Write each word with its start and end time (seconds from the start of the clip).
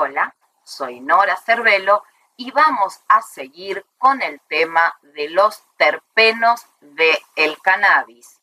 Hola, 0.00 0.32
soy 0.62 1.00
Nora 1.00 1.34
Cervelo 1.34 2.04
y 2.36 2.52
vamos 2.52 3.00
a 3.08 3.20
seguir 3.20 3.84
con 3.98 4.22
el 4.22 4.40
tema 4.42 4.96
de 5.02 5.28
los 5.28 5.64
terpenos 5.76 6.64
del 6.80 7.18
el 7.34 7.60
cannabis. 7.60 8.40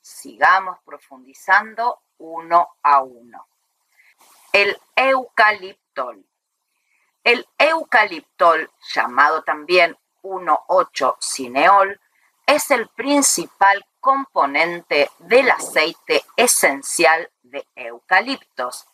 Sigamos 0.00 0.78
profundizando 0.84 2.00
uno 2.18 2.76
a 2.80 3.02
uno. 3.02 3.48
El 4.52 4.80
eucaliptol. 4.94 6.24
El 7.24 7.44
eucaliptol, 7.58 8.70
llamado 8.94 9.42
también 9.42 9.98
1,8-cineol, 10.22 12.00
es 12.46 12.70
el 12.70 12.86
principal 12.90 13.84
componente 13.98 15.10
del 15.18 15.50
aceite 15.50 16.24
esencial 16.36 17.32
de 17.42 17.66
eucaliptos 17.74 18.86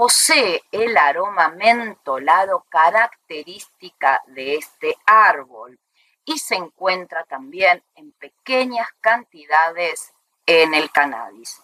posee 0.00 0.62
el 0.72 0.96
aroma 0.96 1.50
mentolado 1.50 2.64
característica 2.70 4.22
de 4.28 4.54
este 4.54 4.96
árbol 5.04 5.78
y 6.24 6.38
se 6.38 6.54
encuentra 6.54 7.24
también 7.24 7.84
en 7.96 8.10
pequeñas 8.12 8.88
cantidades 9.02 10.14
en 10.46 10.72
el 10.72 10.90
cannabis. 10.90 11.60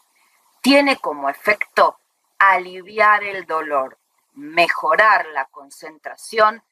Tiene 0.60 0.98
como 0.98 1.30
efecto 1.30 1.96
aliviar 2.38 3.24
el 3.24 3.46
dolor, 3.46 3.96
mejorar 4.34 5.24
la 5.28 5.46
concentración 5.46 6.62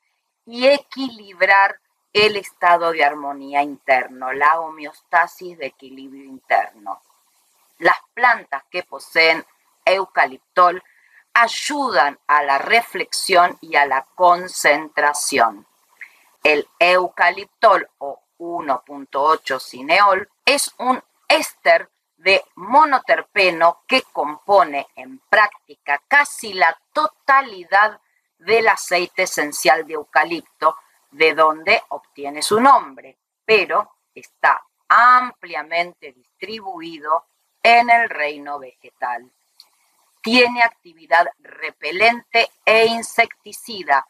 y 0.44 0.66
equilibrar 0.66 1.80
el 2.12 2.36
estado 2.36 2.92
de 2.92 3.04
armonía 3.04 3.62
interno, 3.62 4.34
la 4.34 4.60
homeostasis 4.60 5.56
de 5.56 5.68
equilibrio 5.68 6.26
interno. 6.26 7.00
Las 7.78 7.96
plantas 8.12 8.64
que 8.70 8.82
poseen 8.82 9.46
eucaliptol 9.86 10.82
ayudan 11.34 12.18
a 12.28 12.42
la 12.44 12.58
reflexión 12.58 13.58
y 13.60 13.76
a 13.76 13.86
la 13.86 14.06
concentración. 14.14 15.66
El 16.42 16.66
eucaliptol 16.78 17.88
o 17.98 18.22
1.8 18.38 19.60
cineol 19.60 20.28
es 20.44 20.72
un 20.78 21.02
éster 21.28 21.90
de 22.16 22.42
monoterpeno 22.54 23.82
que 23.86 24.02
compone 24.12 24.86
en 24.94 25.18
práctica 25.28 26.00
casi 26.08 26.54
la 26.54 26.78
totalidad 26.92 28.00
del 28.38 28.68
aceite 28.68 29.24
esencial 29.24 29.86
de 29.86 29.94
eucalipto, 29.94 30.76
de 31.10 31.34
donde 31.34 31.82
obtiene 31.88 32.42
su 32.42 32.60
nombre, 32.60 33.18
pero 33.44 33.96
está 34.14 34.64
ampliamente 34.88 36.12
distribuido 36.12 37.26
en 37.62 37.90
el 37.90 38.08
reino 38.08 38.58
vegetal 38.58 39.30
tiene 40.24 40.62
actividad 40.62 41.26
repelente 41.38 42.50
e 42.64 42.86
insecticida, 42.86 44.06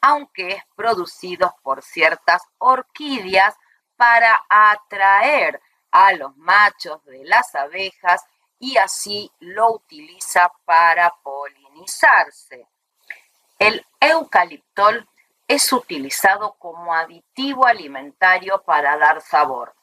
aunque 0.00 0.48
es 0.48 0.62
producido 0.74 1.54
por 1.62 1.82
ciertas 1.82 2.40
orquídeas 2.56 3.54
para 3.94 4.46
atraer 4.48 5.60
a 5.90 6.14
los 6.14 6.34
machos 6.38 7.04
de 7.04 7.22
las 7.24 7.54
abejas 7.54 8.24
y 8.58 8.78
así 8.78 9.30
lo 9.40 9.74
utiliza 9.74 10.50
para 10.64 11.14
polinizarse. 11.22 12.66
El 13.58 13.84
eucaliptol 14.00 15.06
es 15.46 15.70
utilizado 15.70 16.54
como 16.54 16.94
aditivo 16.94 17.66
alimentario 17.66 18.62
para 18.62 18.96
dar 18.96 19.20
sabor 19.20 19.74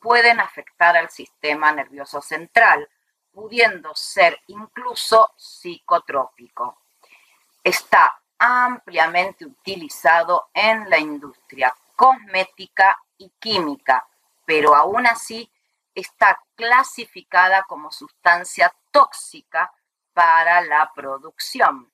pueden 0.00 0.40
afectar 0.40 0.96
al 0.96 1.10
sistema 1.10 1.72
nervioso 1.72 2.22
central, 2.22 2.88
pudiendo 3.32 3.94
ser 3.94 4.40
incluso 4.46 5.34
psicotrópico. 5.36 6.78
Está 7.62 8.18
ampliamente 8.38 9.44
utilizado 9.44 10.48
en 10.54 10.88
la 10.88 10.98
industria 10.98 11.74
cosmética 11.94 12.98
y 13.18 13.28
química, 13.38 14.08
pero 14.46 14.74
aún 14.74 15.06
así 15.06 15.50
está 15.94 16.40
clasificada 16.54 17.62
como 17.64 17.90
sustancia 17.90 18.74
tóxica 18.90 19.72
para 20.12 20.60
la 20.62 20.90
producción. 20.94 21.92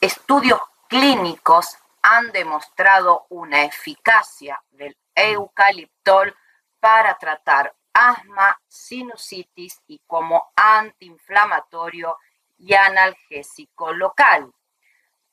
Estudios 0.00 0.60
clínicos 0.88 1.76
han 2.02 2.32
demostrado 2.32 3.26
una 3.28 3.64
eficacia 3.64 4.62
del 4.70 4.96
eucaliptol 5.14 6.36
para 6.80 7.16
tratar 7.18 7.74
asma, 7.92 8.58
sinusitis 8.68 9.80
y 9.86 10.00
como 10.06 10.52
antiinflamatorio 10.56 12.16
y 12.58 12.74
analgésico 12.74 13.92
local. 13.92 14.52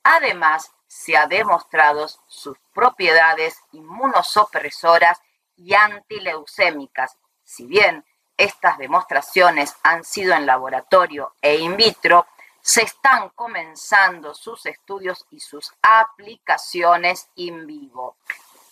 Además, 0.03 0.71
se 0.87 1.17
ha 1.17 1.27
demostrado 1.27 2.07
sus 2.27 2.57
propiedades 2.73 3.59
inmunosopresoras 3.71 5.19
y 5.55 5.73
antileucémicas, 5.73 7.17
si 7.43 7.65
bien 7.65 8.05
estas 8.37 8.77
demostraciones 8.77 9.75
han 9.83 10.03
sido 10.03 10.33
en 10.33 10.45
laboratorio 10.45 11.33
e 11.41 11.55
in 11.57 11.75
vitro, 11.75 12.27
se 12.61 12.83
están 12.83 13.29
comenzando 13.29 14.33
sus 14.33 14.65
estudios 14.65 15.25
y 15.31 15.39
sus 15.39 15.73
aplicaciones 15.81 17.29
in 17.35 17.65
vivo. 17.65 18.17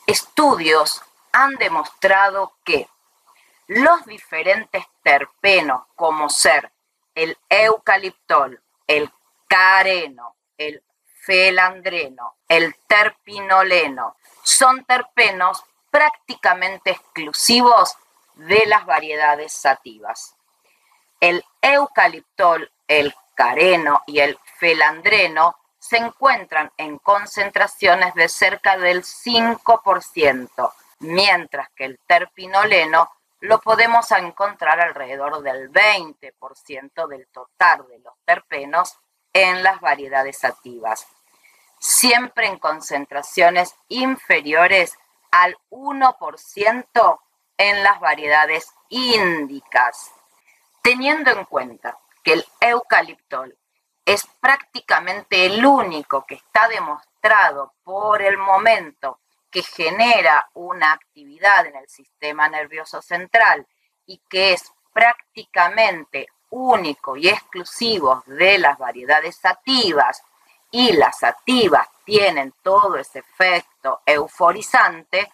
Estudios 0.05 1.01
han 1.31 1.55
demostrado 1.55 2.53
que 2.63 2.87
los 3.67 4.05
diferentes 4.05 4.85
terpenos, 5.01 5.83
como 5.95 6.29
ser 6.29 6.71
el 7.15 7.37
eucaliptol, 7.49 8.61
el 8.85 9.11
careno, 9.47 10.35
el 10.57 10.83
felandreno, 11.21 12.35
el 12.47 12.75
terpinoleno, 12.87 14.17
son 14.43 14.85
terpenos 14.85 15.63
prácticamente 15.89 16.91
exclusivos 16.91 17.97
de 18.35 18.63
las 18.67 18.85
variedades 18.85 19.53
sativas. 19.53 20.35
El 21.19 21.43
eucaliptol, 21.61 22.71
el 22.87 23.13
careno 23.35 24.03
y 24.05 24.19
el 24.19 24.37
felandreno 24.57 25.55
se 25.79 25.97
encuentran 25.97 26.71
en 26.77 26.97
concentraciones 26.97 28.13
de 28.15 28.27
cerca 28.27 28.77
del 28.77 29.03
5%, 29.03 30.73
mientras 30.99 31.69
que 31.75 31.85
el 31.85 31.99
terpinoleno 32.07 33.11
lo 33.41 33.61
podemos 33.61 34.09
encontrar 34.11 34.79
alrededor 34.79 35.43
del 35.43 35.69
20% 35.71 37.07
del 37.07 37.27
total 37.27 37.87
de 37.87 37.99
los 37.99 38.13
terpenos 38.25 38.97
en 39.33 39.61
las 39.61 39.79
variedades 39.79 40.39
sativas, 40.39 41.07
siempre 41.77 42.47
en 42.47 42.57
concentraciones 42.57 43.75
inferiores 43.89 44.97
al 45.29 45.57
1% 45.69 47.19
en 47.57 47.83
las 47.83 47.99
variedades 47.99 48.73
índicas, 48.89 50.11
teniendo 50.81 51.31
en 51.31 51.45
cuenta 51.45 51.97
que 52.23 52.33
el 52.33 52.45
eucaliptol 52.59 53.57
es 54.05 54.27
prácticamente 54.39 55.45
el 55.45 55.65
único 55.65 56.25
que 56.25 56.35
está 56.35 56.67
demostrado 56.67 57.73
por 57.83 58.21
el 58.21 58.37
momento 58.37 59.19
que 59.49 59.63
genera 59.63 60.49
una 60.53 60.91
actividad 60.91 61.65
en 61.65 61.77
el 61.77 61.87
sistema 61.87 62.49
nervioso 62.49 63.01
central 63.01 63.65
y 64.05 64.21
que 64.29 64.53
es 64.53 64.71
prácticamente 64.93 66.27
único 66.49 67.17
y 67.17 67.29
exclusivo 67.29 68.23
de 68.27 68.57
las 68.57 68.77
variedades 68.77 69.37
sativas 69.37 70.21
y 70.71 70.91
las 70.93 71.19
sativas 71.19 71.87
tienen 72.03 72.53
todo 72.61 72.97
ese 72.97 73.19
efecto 73.19 74.01
euforizante, 74.05 75.31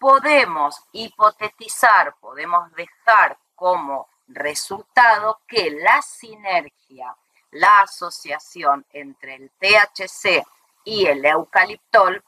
podemos 0.00 0.82
hipotetizar, 0.92 2.16
podemos 2.20 2.72
dejar 2.72 3.38
como 3.54 4.08
resultado 4.26 5.40
que 5.46 5.70
la 5.70 6.00
sinergia, 6.00 7.14
la 7.50 7.82
asociación 7.82 8.86
entre 8.94 9.34
el 9.34 9.50
THC 9.50 10.42
y 10.84 11.06
el 11.06 11.22
eucaliptol 11.24 12.24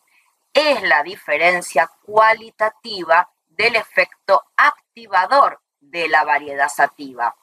es 0.52 0.82
la 0.82 1.02
diferencia 1.02 1.90
cualitativa 2.02 3.26
del 3.48 3.76
efecto 3.76 4.44
activador 4.54 5.58
de 5.80 6.08
la 6.08 6.24
variedad 6.24 6.68
sativa. 6.68 7.34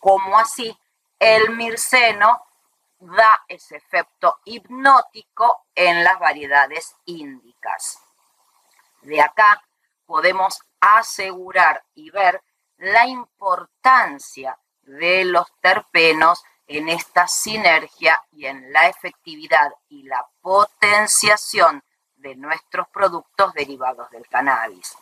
Como 0.00 0.36
así, 0.36 0.76
el 1.20 1.50
mirceno 1.50 2.42
da 2.98 3.44
ese 3.46 3.76
efecto 3.76 4.40
hipnótico 4.46 5.66
en 5.76 6.02
las 6.02 6.18
variedades 6.18 6.96
índicas. 7.04 8.00
De 9.02 9.20
acá 9.20 9.62
podemos 10.06 10.60
asegurar 10.80 11.82
y 11.94 12.10
ver 12.10 12.42
la 12.78 13.06
importancia 13.06 14.58
de 14.82 15.24
los 15.24 15.46
terpenos 15.60 16.42
en 16.66 16.88
esta 16.88 17.26
sinergia 17.26 18.22
y 18.32 18.46
en 18.46 18.72
la 18.72 18.88
efectividad 18.88 19.72
y 19.88 20.04
la 20.04 20.26
potenciación 20.40 21.82
de 22.16 22.36
nuestros 22.36 22.88
productos 22.88 23.52
derivados 23.54 24.10
del 24.10 24.26
cannabis. 24.28 24.96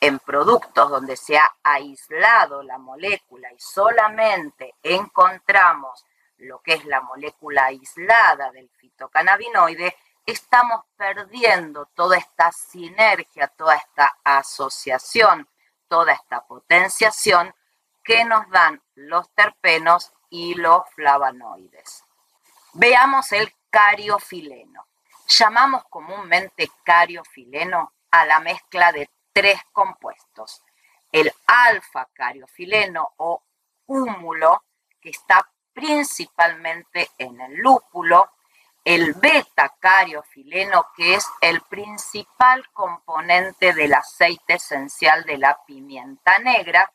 En 0.00 0.18
productos 0.18 0.90
donde 0.90 1.16
se 1.16 1.36
ha 1.36 1.54
aislado 1.62 2.62
la 2.62 2.78
molécula 2.78 3.52
y 3.52 3.58
solamente 3.58 4.74
encontramos 4.82 6.04
lo 6.38 6.60
que 6.60 6.74
es 6.74 6.84
la 6.86 7.00
molécula 7.02 7.66
aislada 7.66 8.50
del 8.50 8.68
fitocannabinoide, 8.70 9.94
estamos 10.26 10.84
perdiendo 10.96 11.86
toda 11.94 12.16
esta 12.16 12.52
sinergia, 12.52 13.48
toda 13.48 13.76
esta 13.76 14.18
asociación, 14.24 15.48
toda 15.88 16.12
esta 16.12 16.46
potenciación 16.46 17.54
que 18.02 18.24
nos 18.24 18.48
dan 18.50 18.82
los 18.94 19.30
terpenos 19.34 20.12
y 20.30 20.54
los 20.54 20.88
flavonoides. 20.94 22.04
Veamos 22.74 23.32
el 23.32 23.52
cariofileno. 23.70 24.86
Llamamos 25.28 25.84
comúnmente 25.88 26.70
cariofileno 26.84 27.92
a 28.10 28.26
la 28.26 28.40
mezcla 28.40 28.92
de 28.92 29.10
tres 29.32 29.60
compuestos. 29.72 30.62
El 31.10 31.32
alfa 31.46 32.08
cariofileno 32.12 33.12
o 33.18 33.42
húmulo, 33.86 34.64
que 35.00 35.10
está 35.10 35.46
principalmente 35.72 37.10
en 37.18 37.40
el 37.40 37.56
lúpulo, 37.56 38.30
el 38.84 39.14
beta 39.14 39.74
cariofileno, 39.78 40.86
que 40.96 41.14
es 41.14 41.26
el 41.40 41.60
principal 41.62 42.68
componente 42.72 43.72
del 43.72 43.94
aceite 43.94 44.54
esencial 44.54 45.24
de 45.24 45.38
la 45.38 45.62
pimienta 45.64 46.38
negra, 46.38 46.92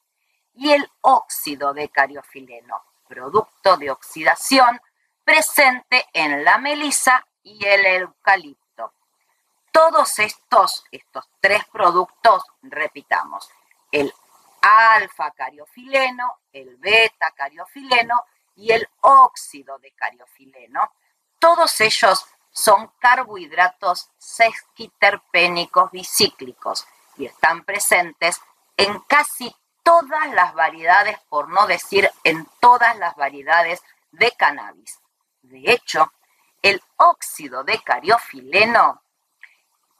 y 0.53 0.71
el 0.71 0.89
óxido 1.01 1.73
de 1.73 1.89
cariofileno, 1.89 2.81
producto 3.07 3.77
de 3.77 3.91
oxidación 3.91 4.81
presente 5.23 6.05
en 6.13 6.43
la 6.43 6.57
melisa 6.57 7.25
y 7.43 7.63
el 7.65 7.85
eucalipto. 7.85 8.93
Todos 9.71 10.19
estos, 10.19 10.83
estos 10.91 11.29
tres 11.39 11.63
productos, 11.71 12.43
repitamos, 12.63 13.49
el 13.91 14.11
alfa 14.61 15.31
cariofileno, 15.31 16.39
el 16.51 16.75
beta 16.77 17.31
cariofileno 17.31 18.25
y 18.55 18.71
el 18.71 18.89
óxido 19.01 19.77
de 19.77 19.91
cariofileno, 19.91 20.91
todos 21.39 21.79
ellos 21.81 22.25
son 22.51 22.91
carbohidratos 22.99 24.09
sesquiterpénicos 24.17 25.91
bicíclicos 25.91 26.87
y 27.17 27.25
están 27.25 27.63
presentes 27.63 28.41
en 28.77 28.99
casi 29.01 29.55
todas 29.83 30.27
las 30.33 30.53
variedades, 30.53 31.19
por 31.29 31.49
no 31.49 31.67
decir 31.67 32.09
en 32.23 32.47
todas 32.59 32.97
las 32.97 33.15
variedades 33.15 33.81
de 34.11 34.31
cannabis. 34.31 34.99
De 35.41 35.71
hecho, 35.71 36.11
el 36.61 36.81
óxido 36.97 37.63
de 37.63 37.81
cariofileno 37.81 39.01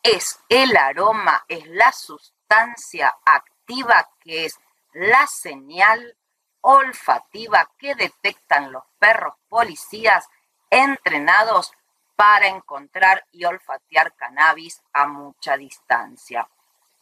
es 0.04 0.40
el 0.50 0.75
aroma, 0.75 1.45
es 1.48 1.66
la 1.68 1.92
sustancia 1.92 3.16
activa 3.25 4.10
que 4.19 4.45
es 4.45 4.60
la 4.94 5.28
señal 5.28 6.18
olfativa 6.62 7.69
que 7.78 7.95
detectan 7.95 8.72
los 8.72 8.83
perros 9.00 9.36
policías 9.48 10.28
entrenados 10.69 11.74
para 12.16 12.48
encontrar 12.48 13.25
y 13.31 13.46
olfatear 13.46 14.14
cannabis 14.16 14.81
a 14.94 15.08
mucha 15.08 15.56
distancia. 15.56 16.48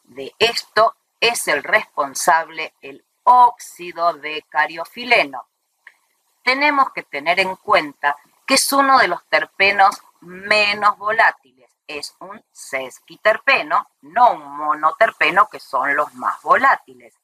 De 0.04 0.34
esto 0.38 0.94
es 1.20 1.48
el 1.48 1.62
responsable 1.62 2.74
el 2.82 3.04
óxido 3.24 4.12
de 4.14 4.44
cariofileno. 4.48 5.46
Tenemos 6.44 6.92
que 6.92 7.02
tener 7.02 7.40
en 7.40 7.56
cuenta 7.56 8.16
que 8.46 8.54
es 8.54 8.72
uno 8.72 8.98
de 8.98 9.08
los 9.08 9.24
terpenos 9.26 10.00
menos 10.20 10.96
volátiles. 10.96 11.70
Es 11.88 12.14
un 12.20 12.42
sesquiterpeno, 12.52 13.88
no 14.02 14.32
un 14.32 14.56
monoterpeno, 14.56 15.48
que 15.48 15.58
son 15.58 15.96
los 15.96 16.14
más 16.14 16.40
volátiles. 16.42 17.14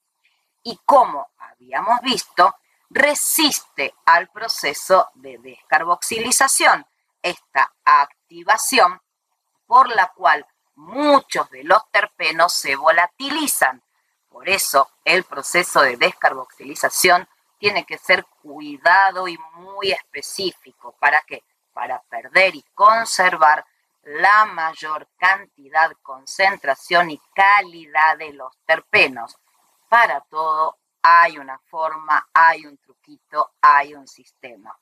Y 0.64 0.80
como 0.84 1.28
habíamos 1.38 2.00
visto, 2.00 2.56
resiste 2.92 3.94
al 4.04 4.28
proceso 4.28 5.10
de 5.14 5.38
descarboxilización, 5.38 6.86
esta 7.22 7.72
activación 7.84 9.00
por 9.66 9.88
la 9.88 10.08
cual 10.08 10.46
muchos 10.74 11.48
de 11.50 11.64
los 11.64 11.90
terpenos 11.90 12.52
se 12.52 12.76
volatilizan. 12.76 13.82
Por 14.28 14.48
eso 14.48 14.90
el 15.04 15.24
proceso 15.24 15.80
de 15.82 15.96
descarboxilización 15.96 17.28
tiene 17.58 17.84
que 17.84 17.98
ser 17.98 18.24
cuidado 18.42 19.28
y 19.28 19.38
muy 19.54 19.92
específico. 19.92 20.94
¿Para 20.98 21.22
qué? 21.22 21.44
Para 21.72 22.02
perder 22.02 22.54
y 22.56 22.64
conservar 22.74 23.64
la 24.02 24.44
mayor 24.46 25.08
cantidad, 25.16 25.92
concentración 26.02 27.10
y 27.10 27.20
calidad 27.34 28.18
de 28.18 28.32
los 28.32 28.52
terpenos. 28.66 29.36
Para 29.88 30.20
todo 30.22 30.78
hay 31.02 31.36
una 31.38 31.58
forma, 31.58 32.28
hay 32.32 32.64
un 32.66 32.76
truquito, 32.78 33.52
hay 33.60 33.94
un 33.94 34.06
sistema. 34.06 34.76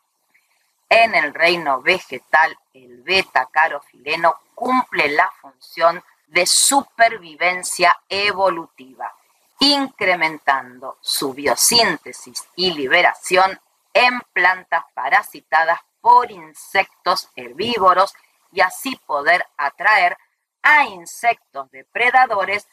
En 0.88 1.14
el 1.14 1.32
reino 1.32 1.80
vegetal, 1.80 2.56
el 2.74 3.02
beta-carofileno 3.02 4.34
cumple 4.54 5.08
la 5.08 5.30
función 5.40 6.02
de 6.26 6.46
supervivencia 6.46 7.98
evolutiva, 8.08 9.14
incrementando 9.60 10.98
su 11.00 11.32
biosíntesis 11.32 12.46
y 12.56 12.72
liberación 12.72 13.58
en 13.94 14.20
plantas 14.32 14.84
parasitadas 14.94 15.80
por 16.00 16.30
insectos 16.30 17.28
herbívoros 17.34 18.14
y 18.52 18.60
así 18.60 18.96
poder 19.06 19.44
atraer 19.56 20.16
a 20.62 20.84
insectos 20.84 21.70
depredadores 21.70 22.66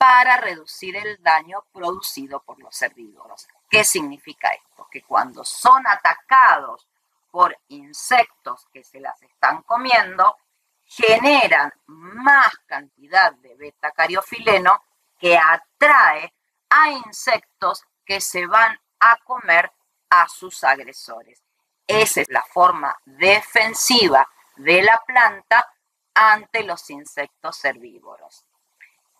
para 0.00 0.38
reducir 0.38 0.96
el 0.96 1.22
daño 1.22 1.62
producido 1.74 2.40
por 2.42 2.58
los 2.58 2.80
herbívoros. 2.80 3.46
¿Qué 3.68 3.84
significa 3.84 4.48
esto? 4.48 4.88
Que 4.90 5.02
cuando 5.02 5.44
son 5.44 5.86
atacados 5.86 6.88
por 7.30 7.54
insectos 7.68 8.66
que 8.72 8.82
se 8.82 8.98
las 8.98 9.20
están 9.20 9.60
comiendo, 9.60 10.38
generan 10.86 11.70
más 11.84 12.56
cantidad 12.64 13.34
de 13.34 13.54
beta-cariofileno 13.56 14.82
que 15.18 15.36
atrae 15.36 16.32
a 16.70 16.88
insectos 16.92 17.84
que 18.06 18.22
se 18.22 18.46
van 18.46 18.80
a 19.00 19.18
comer 19.18 19.70
a 20.08 20.26
sus 20.28 20.64
agresores. 20.64 21.42
Esa 21.86 22.22
es 22.22 22.30
la 22.30 22.42
forma 22.44 22.98
defensiva 23.04 24.26
de 24.56 24.80
la 24.80 24.98
planta 25.06 25.70
ante 26.14 26.62
los 26.62 26.88
insectos 26.88 27.62
herbívoros. 27.66 28.46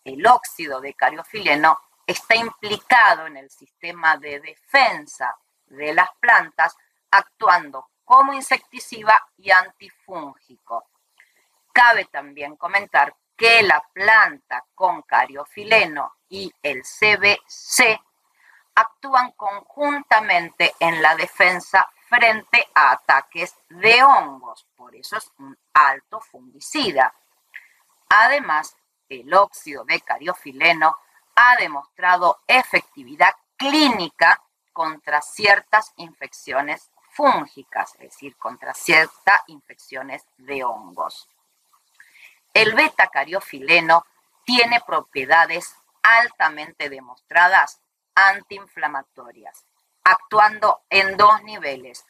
El 0.04 0.26
óxido 0.26 0.80
de 0.80 0.94
cariofileno 0.94 1.78
está 2.06 2.34
implicado 2.36 3.26
en 3.26 3.36
el 3.36 3.50
sistema 3.50 4.16
de 4.16 4.40
defensa 4.40 5.36
de 5.66 5.94
las 5.94 6.10
plantas, 6.18 6.76
actuando 7.10 7.88
como 8.04 8.32
insecticida 8.32 9.20
y 9.36 9.50
antifúngico. 9.50 10.84
Cabe 11.72 12.06
también 12.06 12.56
comentar 12.56 13.14
que 13.36 13.62
la 13.62 13.82
planta 13.92 14.64
con 14.74 15.02
cariofileno 15.02 16.14
y 16.28 16.52
el 16.62 16.82
CBC 16.82 18.00
actúan 18.74 19.32
conjuntamente 19.32 20.74
en 20.80 21.00
la 21.00 21.14
defensa 21.14 21.88
frente 22.08 22.68
a 22.74 22.92
ataques 22.92 23.54
de 23.68 24.02
hongos, 24.02 24.66
por 24.76 24.94
eso 24.96 25.16
es 25.16 25.30
un 25.38 25.56
alto 25.72 26.20
fungicida. 26.20 27.14
Además, 28.08 28.76
el 29.10 29.34
óxido 29.34 29.84
de 29.84 30.00
cariofileno 30.00 30.96
ha 31.34 31.56
demostrado 31.56 32.40
efectividad 32.46 33.34
clínica 33.56 34.40
contra 34.72 35.20
ciertas 35.20 35.92
infecciones 35.96 36.90
fúngicas, 37.12 37.94
es 37.94 38.00
decir, 38.00 38.36
contra 38.36 38.72
ciertas 38.72 39.40
infecciones 39.48 40.24
de 40.38 40.64
hongos. 40.64 41.28
El 42.54 42.74
beta-cariofileno 42.74 44.06
tiene 44.44 44.80
propiedades 44.86 45.74
altamente 46.02 46.88
demostradas 46.88 47.80
antiinflamatorias, 48.14 49.64
actuando 50.04 50.82
en 50.88 51.16
dos 51.16 51.42
niveles. 51.42 52.04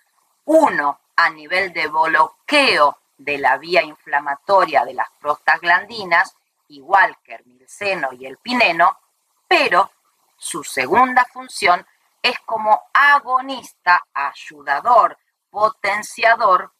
Uno, 0.45 1.01
a 1.17 1.31
nivel 1.31 1.73
de 1.73 1.89
bloqueo 1.89 2.99
de 3.19 3.39
la 3.39 3.59
vía 3.59 3.83
inflamatoria 3.83 4.85
de 4.85 4.95
las 4.95 5.11
prostaglandinas, 5.21 6.35
igual 6.71 7.17
que 7.23 7.35
el 7.35 7.45
milceno 7.47 8.09
y 8.13 8.27
el 8.27 8.39
pineno, 8.39 8.99
pero 9.47 9.91
su 10.37 10.65
segunda 10.65 11.25
función 11.27 11.87
es 12.23 12.39
como 12.41 12.83
agonista, 12.93 14.05
ayudador, 14.13 15.19
potenciador 15.51 16.73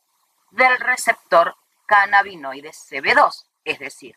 del 0.51 0.79
receptor 0.79 1.55
cannabinoide 1.87 2.71
CB2. 2.71 3.45
Es 3.65 3.79
decir, 3.79 4.17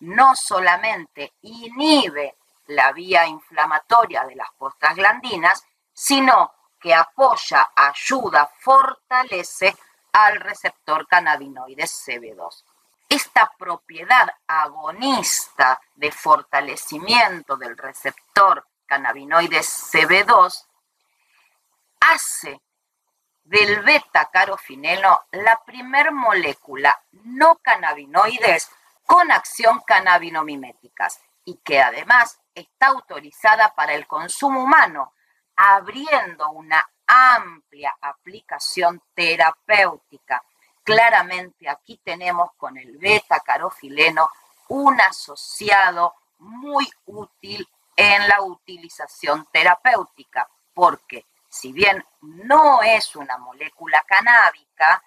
no 0.00 0.34
solamente 0.34 1.34
inhibe 1.42 2.36
la 2.66 2.92
vía 2.92 3.26
inflamatoria 3.26 4.24
de 4.24 4.36
las 4.36 4.48
glandinas, 4.94 5.64
sino 5.92 6.52
que 6.80 6.94
apoya, 6.94 7.70
ayuda, 7.76 8.50
fortalece 8.58 9.76
al 10.12 10.40
receptor 10.40 11.06
cannabinoide 11.06 11.84
CB2. 11.84 12.64
Esta 13.12 13.52
propiedad 13.58 14.26
agonista 14.46 15.78
de 15.96 16.10
fortalecimiento 16.10 17.58
del 17.58 17.76
receptor 17.76 18.66
cannabinoide 18.86 19.58
CB2 19.58 20.66
hace 22.00 22.62
del 23.44 23.82
beta-carofineno 23.82 25.26
la 25.32 25.62
primer 25.62 26.10
molécula 26.10 26.98
no 27.24 27.56
cannabinoides 27.56 28.70
con 29.04 29.30
acción 29.30 29.82
cannabinomiméticas 29.86 31.20
y 31.44 31.58
que 31.58 31.82
además 31.82 32.40
está 32.54 32.86
autorizada 32.86 33.74
para 33.74 33.92
el 33.92 34.06
consumo 34.06 34.62
humano, 34.62 35.12
abriendo 35.54 36.48
una 36.52 36.82
amplia 37.06 37.94
aplicación 38.00 39.02
terapéutica. 39.12 40.42
Claramente 40.82 41.68
aquí 41.68 42.00
tenemos 42.02 42.50
con 42.56 42.76
el 42.76 42.98
beta-carofileno 42.98 44.28
un 44.68 45.00
asociado 45.00 46.14
muy 46.38 46.90
útil 47.06 47.68
en 47.96 48.26
la 48.28 48.42
utilización 48.42 49.46
terapéutica, 49.52 50.48
porque 50.74 51.26
si 51.48 51.72
bien 51.72 52.04
no 52.20 52.82
es 52.82 53.14
una 53.14 53.38
molécula 53.38 54.02
canábica, 54.06 55.02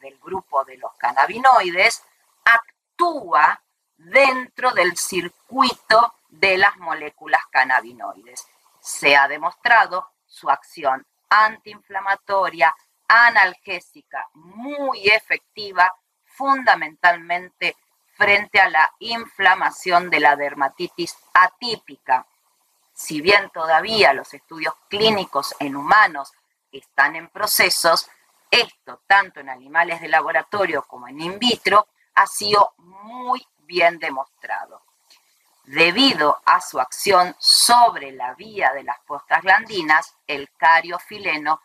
del 0.00 0.18
grupo 0.22 0.64
de 0.64 0.76
los 0.76 0.94
cannabinoides, 0.96 2.02
actúa 2.44 3.60
dentro 3.96 4.70
del 4.72 4.96
circuito 4.96 6.14
de 6.28 6.58
las 6.58 6.76
moléculas 6.76 7.42
cannabinoides. 7.50 8.46
Se 8.80 9.16
ha 9.16 9.26
demostrado 9.26 10.10
su 10.26 10.50
acción 10.50 11.06
antiinflamatoria, 11.30 12.74
analgésica, 13.08 14.28
muy 14.34 15.08
efectiva, 15.08 15.92
fundamentalmente 16.24 17.76
frente 18.14 18.60
a 18.60 18.68
la 18.68 18.90
inflamación 18.98 20.10
de 20.10 20.20
la 20.20 20.36
dermatitis 20.36 21.16
atípica. 21.34 22.26
Si 22.94 23.20
bien 23.20 23.50
todavía 23.50 24.12
los 24.12 24.32
estudios 24.32 24.74
clínicos 24.88 25.54
en 25.60 25.76
humanos 25.76 26.32
están 26.72 27.16
en 27.16 27.28
procesos, 27.28 28.08
esto 28.50 29.02
tanto 29.06 29.40
en 29.40 29.50
animales 29.50 30.00
de 30.00 30.08
laboratorio 30.08 30.82
como 30.82 31.08
en 31.08 31.20
in 31.20 31.38
vitro 31.38 31.88
ha 32.14 32.26
sido 32.26 32.72
muy 32.78 33.46
bien 33.58 33.98
demostrado. 33.98 34.82
Debido 35.64 36.40
a 36.46 36.60
su 36.60 36.78
acción 36.80 37.34
sobre 37.38 38.12
la 38.12 38.34
vía 38.34 38.72
de 38.72 38.84
las 38.84 38.98
prostaglandinas, 39.00 40.14
el 40.26 40.48
cariofileno 40.56 41.60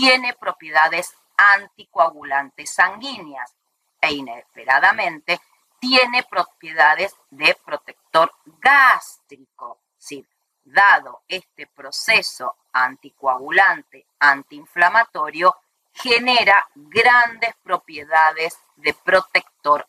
tiene 0.00 0.34
propiedades 0.34 1.14
anticoagulantes 1.36 2.68
sanguíneas 2.68 3.54
e 4.00 4.12
inesperadamente 4.12 5.40
tiene 5.78 6.24
propiedades 6.24 7.14
de 7.30 7.56
protector 7.64 8.32
gástrico. 8.44 9.82
Sí, 9.96 10.26
dado 10.64 11.22
este 11.28 11.68
proceso 11.68 12.56
anticoagulante, 12.72 14.08
antiinflamatorio, 14.18 15.54
genera 15.92 16.68
grandes 16.74 17.54
propiedades 17.62 18.58
de 18.74 18.94
protector 18.94 19.86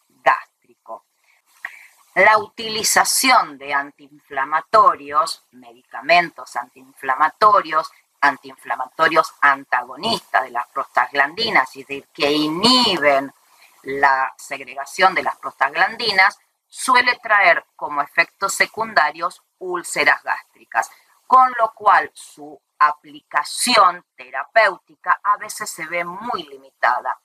la 2.15 2.37
utilización 2.37 3.57
de 3.57 3.73
antiinflamatorios, 3.73 5.43
medicamentos 5.51 6.55
antiinflamatorios, 6.55 7.91
antiinflamatorios 8.27 9.33
antagonistas 9.41 10.43
de 10.43 10.51
las 10.51 10.67
prostaglandinas, 10.67 11.69
es 11.69 11.87
decir, 11.87 12.07
que 12.13 12.31
inhiben 12.31 13.31
la 13.83 14.33
segregación 14.37 15.13
de 15.13 15.23
las 15.23 15.35
prostaglandinas, 15.37 16.39
suele 16.67 17.17
traer 17.19 17.65
como 17.75 18.01
efectos 18.01 18.53
secundarios 18.53 19.41
úlceras 19.59 20.21
gástricas, 20.23 20.89
con 21.27 21.51
lo 21.59 21.73
cual 21.73 22.11
su 22.13 22.59
aplicación 22.79 24.05
terapéutica 24.15 25.19
a 25.23 25.37
veces 25.37 25.69
se 25.69 25.85
ve 25.85 26.03
muy 26.03 26.43
limitada. 26.43 27.19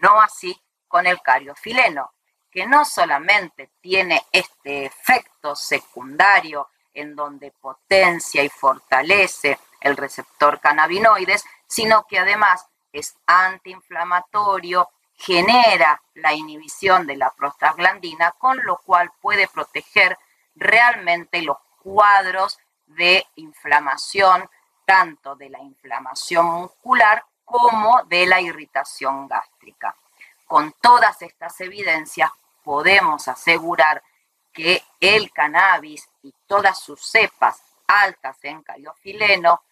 No 0.00 0.20
así 0.20 0.60
con 0.88 1.06
el 1.06 1.20
cariofileno, 1.22 2.12
que 2.50 2.66
no 2.66 2.84
solamente 2.84 3.70
tiene 3.80 4.24
este 4.32 4.86
efecto 4.86 5.54
secundario 5.54 6.68
en 6.94 7.14
donde 7.14 7.50
potencia 7.50 8.42
y 8.42 8.48
fortalece 8.48 9.58
el 9.80 9.96
receptor 9.96 10.60
cannabinoides, 10.60 11.44
sino 11.66 12.06
que 12.06 12.18
además 12.18 12.66
es 12.92 13.16
antiinflamatorio, 13.26 14.88
genera 15.16 16.00
la 16.14 16.34
inhibición 16.34 17.06
de 17.06 17.16
la 17.16 17.30
prostaglandina, 17.30 18.32
con 18.32 18.58
lo 18.64 18.78
cual 18.78 19.10
puede 19.20 19.48
proteger 19.48 20.18
realmente 20.54 21.42
los 21.42 21.58
cuadros 21.82 22.58
de 22.86 23.26
inflamación, 23.36 24.48
tanto 24.84 25.34
de 25.36 25.50
la 25.50 25.60
inflamación 25.60 26.46
muscular 26.46 27.24
como 27.44 28.02
de 28.04 28.26
la 28.26 28.40
irritación 28.40 29.28
gástrica. 29.28 29.94
Con 30.46 30.72
todas 30.80 31.22
estas 31.22 31.60
evidencias 31.60 32.30
podemos 32.62 33.28
asegurar 33.28 34.02
que 34.52 34.82
el 35.00 35.30
cannabis 35.32 36.08
y 36.22 36.32
todas 36.46 36.78
sus 36.80 37.00
cepas 37.00 37.60
altas 37.86 38.36
en 38.42 38.62
caliofileno, 38.62 39.62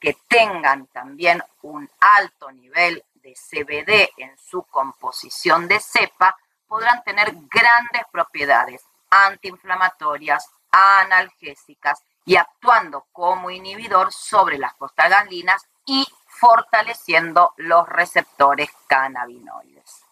que 0.00 0.16
tengan 0.28 0.86
también 0.88 1.42
un 1.62 1.90
alto 2.00 2.50
nivel 2.52 3.04
de 3.14 3.34
CBD 3.34 4.10
en 4.16 4.36
su 4.38 4.62
composición 4.64 5.66
de 5.66 5.80
cepa, 5.80 6.36
podrán 6.66 7.02
tener 7.02 7.32
grandes 7.32 8.02
propiedades 8.12 8.84
antiinflamatorias, 9.10 10.48
analgésicas 10.70 12.02
y 12.24 12.36
actuando 12.36 13.06
como 13.12 13.50
inhibidor 13.50 14.12
sobre 14.12 14.58
las 14.58 14.74
prostaglandinas 14.74 15.66
y 15.86 16.06
fortaleciendo 16.26 17.54
los 17.56 17.88
receptores 17.88 18.70
cannabinoides. 18.86 20.04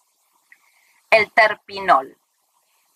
El 1.10 1.30
terpinol 1.32 2.16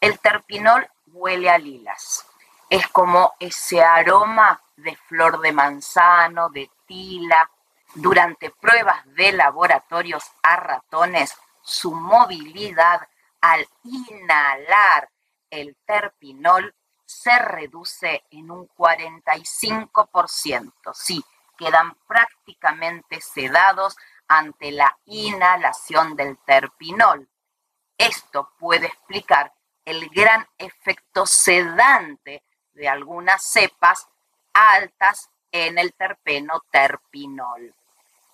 el 0.01 0.19
terpinol 0.19 0.89
huele 1.09 1.51
a 1.51 1.59
lilas. 1.59 2.27
Es 2.71 2.87
como 2.87 3.35
ese 3.41 3.83
aroma 3.83 4.63
de 4.77 4.95
flor 4.95 5.41
de 5.41 5.51
manzano, 5.51 6.51
de 6.51 6.71
tila. 6.87 7.51
Durante 7.97 8.51
pruebas 8.51 9.03
de 9.07 9.33
laboratorios 9.33 10.23
a 10.45 10.55
ratones, 10.55 11.37
su 11.61 11.91
movilidad 11.91 13.09
al 13.41 13.67
inhalar 13.83 15.11
el 15.51 15.77
terpinol 15.85 16.73
se 17.05 17.37
reduce 17.41 18.23
en 18.31 18.53
un 18.53 18.69
45%. 18.69 20.95
Sí, 20.95 21.25
quedan 21.59 21.97
prácticamente 22.07 23.21
sedados 23.21 23.97
ante 24.29 24.71
la 24.71 24.97
inhalación 25.07 26.15
del 26.15 26.39
terpinol. 26.47 27.29
Esto 27.99 28.53
puede 28.61 28.87
explicar 28.87 29.53
el 29.85 30.09
gran 30.11 30.47
efecto 30.57 31.27
sedante 31.27 32.45
de 32.75 32.89
algunas 32.89 33.43
cepas 33.43 34.07
altas 34.53 35.31
en 35.53 35.79
el 35.79 35.93
terpeno 35.95 36.63
terpinol. 36.71 37.75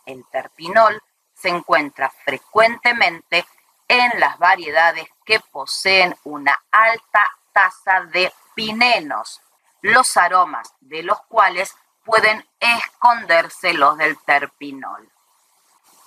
El 0.04 0.24
terpinol 0.30 1.02
se 1.34 1.48
encuentra 1.48 2.10
frecuentemente 2.24 3.46
en 3.88 4.18
las 4.18 4.38
variedades 4.38 5.08
que 5.24 5.40
poseen 5.40 6.16
una 6.24 6.56
alta 6.70 7.30
tasa 7.52 8.02
de 8.12 8.32
pinenos, 8.54 9.40
los 9.82 10.16
aromas 10.16 10.74
de 10.80 11.02
los 11.02 11.20
cuales 11.22 11.74
pueden 12.04 12.46
esconderse 12.60 13.74
los 13.74 13.96
del 13.98 14.18
terpinol. 14.24 15.10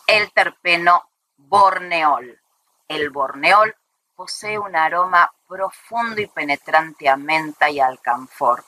El 0.08 0.32
terpeno 0.32 1.10
borneol. 1.38 2.42
El 2.88 3.10
borneol 3.12 3.76
posee 4.20 4.60
un 4.60 4.76
aroma 4.76 5.32
profundo 5.48 6.20
y 6.20 6.28
penetrante 6.28 7.08
a 7.08 7.16
menta 7.16 7.70
y 7.70 7.80
alcanfor. 7.80 8.66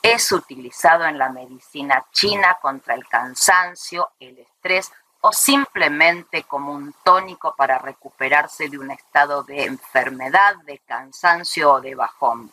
Es 0.00 0.32
utilizado 0.32 1.04
en 1.04 1.18
la 1.18 1.28
medicina 1.28 2.06
china 2.12 2.56
contra 2.62 2.94
el 2.94 3.06
cansancio, 3.06 4.12
el 4.18 4.38
estrés 4.38 4.90
o 5.20 5.32
simplemente 5.32 6.44
como 6.44 6.72
un 6.72 6.94
tónico 7.04 7.54
para 7.54 7.76
recuperarse 7.76 8.70
de 8.70 8.78
un 8.78 8.90
estado 8.90 9.42
de 9.42 9.64
enfermedad, 9.64 10.56
de 10.64 10.78
cansancio 10.78 11.74
o 11.74 11.80
de 11.82 11.94
bajón. 11.94 12.50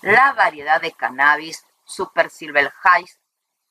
La 0.00 0.32
variedad 0.32 0.80
de 0.80 0.90
cannabis 0.90 1.64
Super 1.84 2.30
Silver 2.30 2.72
Highs 2.82 3.16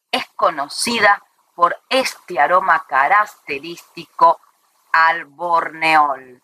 es 0.09 0.25
conocida 0.37 1.21
por 1.53 1.75
este 1.89 2.39
aroma 2.39 2.85
característico 2.87 4.39
al 4.93 5.25
borneol 5.25 6.42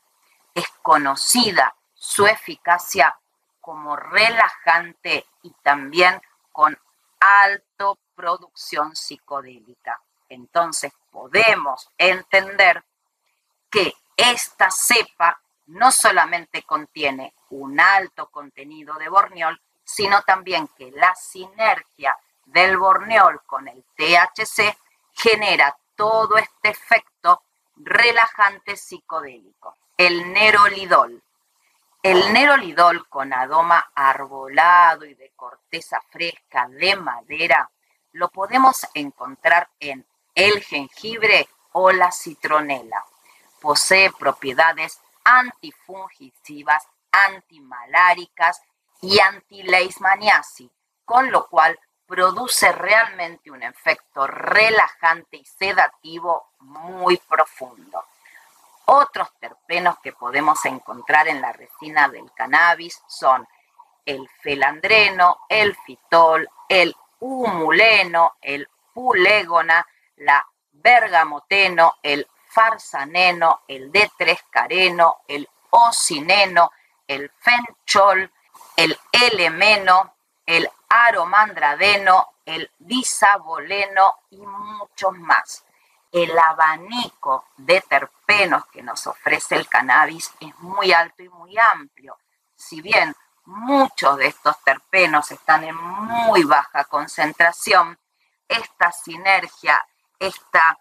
es 0.60 0.70
conocida 0.82 1.76
su 1.94 2.28
eficacia 2.28 3.18
como 3.60 3.96
relajante 3.96 5.26
y 5.44 5.52
también 5.62 6.22
con 6.52 6.78
alto 7.20 7.98
producción 8.16 8.96
psicodélica. 8.96 10.02
entonces 10.30 10.92
podemos 11.12 11.90
entender 11.98 12.84
que 13.70 13.94
esta 14.16 14.70
cepa 14.70 15.42
no 15.68 15.92
solamente 15.92 16.64
contiene 16.64 17.34
un 17.50 17.80
alto 17.80 18.30
contenido 18.30 18.96
de 18.96 19.10
borneol, 19.10 19.60
sino 19.84 20.22
también 20.24 20.68
que 20.78 20.92
la 20.92 21.16
sinergia 21.16 22.18
del 22.46 22.78
borneol 22.78 23.42
con 23.46 23.68
el 23.68 23.84
THC 23.96 24.78
genera 25.14 25.76
todo 25.96 26.38
este 26.38 26.70
efecto 26.70 27.44
relajante 27.76 28.76
psicodélico. 28.76 29.78
El 30.00 30.32
nerolidol. 30.32 31.22
El 32.02 32.32
nerolidol 32.32 33.10
con 33.10 33.34
aroma 33.34 33.92
arbolado 33.94 35.04
y 35.04 35.14
de 35.14 35.34
corteza 35.36 36.02
fresca 36.10 36.70
de 36.70 36.96
madera 36.96 37.70
lo 38.14 38.30
podemos 38.30 38.88
encontrar 38.94 39.68
en 39.78 40.08
el 40.36 40.64
jengibre 40.64 41.50
o 41.74 41.92
la 41.92 42.14
citronela. 42.14 43.04
Posee 43.60 44.10
propiedades 44.18 45.02
antifungitivas, 45.26 46.88
antimaláricas 47.12 48.62
y 49.02 49.20
antileishmaniasi, 49.20 50.72
con 51.04 51.30
lo 51.30 51.46
cual 51.48 51.78
produce 52.08 52.72
realmente 52.72 53.52
un 53.52 53.64
efecto 53.64 54.26
relajante 54.28 55.36
y 55.36 55.44
sedativo 55.44 56.52
muy 56.60 57.18
profundo. 57.18 58.06
Otros 58.92 59.30
terpenos 59.40 60.00
que 60.00 60.14
podemos 60.14 60.66
encontrar 60.66 61.28
en 61.28 61.42
la 61.42 61.54
resina 61.54 62.10
del 62.10 62.32
cannabis 62.34 63.00
son 63.08 63.48
el 64.04 64.28
felandreno, 64.42 65.42
el 65.48 65.76
fitol, 65.76 66.50
el 66.68 66.96
humuleno, 67.20 68.38
el 68.42 68.68
pulegona, 68.92 69.86
la 70.16 70.44
bergamoteno, 70.72 71.98
el 72.02 72.28
farsaneno, 72.48 73.62
el 73.68 73.92
d3-careno, 73.92 75.18
el 75.28 75.48
ocineno, 75.70 76.72
el 77.06 77.30
fenchol, 77.30 78.32
el 78.76 78.98
elemeno, 79.12 80.16
el 80.48 80.68
aromandradeno, 80.90 82.30
el 82.44 82.72
bisaboleno 82.80 84.16
y 84.32 84.38
muchos 84.40 85.14
más. 85.20 85.64
El 86.12 86.38
abanico 86.38 87.46
de 87.58 87.82
terpenos 87.82 88.66
que 88.68 88.82
nos 88.82 89.06
ofrece 89.08 89.56
el 89.56 89.68
cannabis 89.68 90.32
es 90.40 90.58
muy 90.60 90.92
alto 90.92 91.22
y 91.22 91.30
muy 91.30 91.58
amplio. 91.58 92.18
Si 92.56 92.82
bien 92.82 93.16
muchos 93.46 94.18
de 94.18 94.28
estos 94.28 94.62
terpenos 94.64 95.32
están 95.32 95.64
en 95.64 95.76
muy 95.76 96.44
baja 96.44 96.84
concentración, 96.86 97.98
esta 98.48 98.92
sinergia, 98.92 99.86
esta, 100.18 100.80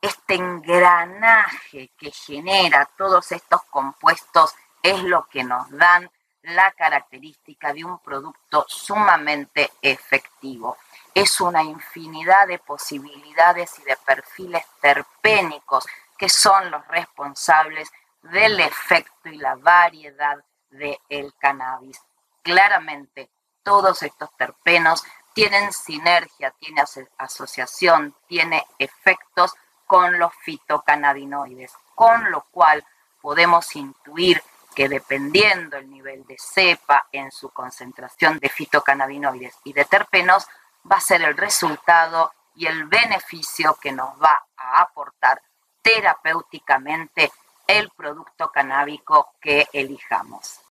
este 0.00 0.34
engranaje 0.34 1.90
que 1.96 2.10
genera 2.10 2.88
todos 2.96 3.32
estos 3.32 3.62
compuestos 3.64 4.54
es 4.82 5.02
lo 5.02 5.26
que 5.28 5.42
nos 5.42 5.70
dan 5.70 6.10
la 6.42 6.70
característica 6.72 7.72
de 7.72 7.84
un 7.84 7.98
producto 7.98 8.64
sumamente 8.68 9.72
efectivo. 9.82 10.76
Es 11.16 11.40
una 11.40 11.62
infinidad 11.62 12.46
de 12.46 12.58
posibilidades 12.58 13.78
y 13.78 13.84
de 13.84 13.96
perfiles 13.96 14.66
terpénicos 14.82 15.86
que 16.18 16.28
son 16.28 16.70
los 16.70 16.86
responsables 16.88 17.90
del 18.20 18.60
efecto 18.60 19.30
y 19.30 19.38
la 19.38 19.54
variedad 19.54 20.44
del 20.68 21.32
cannabis. 21.38 22.02
Claramente, 22.42 23.30
todos 23.62 24.02
estos 24.02 24.28
terpenos 24.36 25.04
tienen 25.32 25.72
sinergia, 25.72 26.50
tienen 26.50 26.84
asociación, 27.16 28.14
tiene 28.26 28.66
efectos 28.78 29.54
con 29.86 30.18
los 30.18 30.34
fitocannabinoides, 30.42 31.72
con 31.94 32.30
lo 32.30 32.42
cual 32.50 32.84
podemos 33.22 33.74
intuir 33.74 34.42
que 34.74 34.90
dependiendo 34.90 35.78
el 35.78 35.88
nivel 35.88 36.26
de 36.26 36.36
cepa 36.38 37.06
en 37.10 37.32
su 37.32 37.48
concentración 37.48 38.38
de 38.38 38.50
fitocannabinoides 38.50 39.54
y 39.64 39.72
de 39.72 39.86
terpenos, 39.86 40.46
va 40.90 40.96
a 40.96 41.00
ser 41.00 41.22
el 41.22 41.36
resultado 41.36 42.32
y 42.54 42.66
el 42.66 42.84
beneficio 42.84 43.76
que 43.80 43.92
nos 43.92 44.10
va 44.22 44.46
a 44.56 44.80
aportar 44.80 45.42
terapéuticamente 45.82 47.30
el 47.66 47.90
producto 47.90 48.50
canábico 48.50 49.34
que 49.40 49.66
elijamos. 49.72 50.60